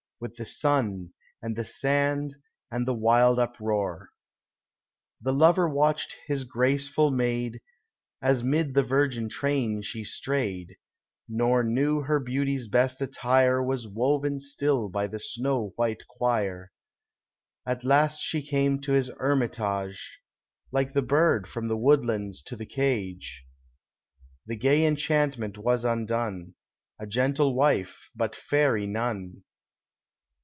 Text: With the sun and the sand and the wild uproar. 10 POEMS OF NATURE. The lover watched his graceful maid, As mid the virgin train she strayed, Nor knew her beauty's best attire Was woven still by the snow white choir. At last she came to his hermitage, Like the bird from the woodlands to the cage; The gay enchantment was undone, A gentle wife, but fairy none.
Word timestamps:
With 0.21 0.35
the 0.35 0.45
sun 0.45 1.15
and 1.41 1.55
the 1.55 1.65
sand 1.65 2.35
and 2.69 2.87
the 2.87 2.93
wild 2.93 3.39
uproar. 3.39 4.09
10 5.23 5.23
POEMS 5.23 5.23
OF 5.23 5.23
NATURE. 5.23 5.23
The 5.23 5.39
lover 5.39 5.69
watched 5.69 6.15
his 6.27 6.43
graceful 6.43 7.09
maid, 7.09 7.59
As 8.21 8.43
mid 8.43 8.75
the 8.75 8.83
virgin 8.83 9.29
train 9.29 9.81
she 9.81 10.03
strayed, 10.03 10.77
Nor 11.27 11.63
knew 11.63 12.01
her 12.01 12.19
beauty's 12.19 12.67
best 12.67 13.01
attire 13.01 13.63
Was 13.63 13.87
woven 13.87 14.39
still 14.39 14.89
by 14.89 15.07
the 15.07 15.19
snow 15.19 15.73
white 15.75 16.07
choir. 16.07 16.71
At 17.65 17.83
last 17.83 18.19
she 18.19 18.43
came 18.45 18.79
to 18.81 18.91
his 18.93 19.09
hermitage, 19.17 20.19
Like 20.71 20.93
the 20.93 21.01
bird 21.01 21.47
from 21.47 21.67
the 21.67 21.77
woodlands 21.77 22.43
to 22.43 22.55
the 22.55 22.67
cage; 22.67 23.43
The 24.45 24.55
gay 24.55 24.85
enchantment 24.85 25.57
was 25.57 25.83
undone, 25.83 26.53
A 26.99 27.07
gentle 27.07 27.55
wife, 27.55 28.11
but 28.15 28.35
fairy 28.35 28.85
none. 28.85 29.45